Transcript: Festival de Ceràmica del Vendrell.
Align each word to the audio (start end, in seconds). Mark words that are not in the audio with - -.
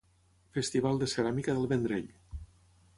Festival 0.57 0.97
de 1.03 1.09
Ceràmica 1.13 1.57
del 1.59 1.71
Vendrell. 1.75 2.13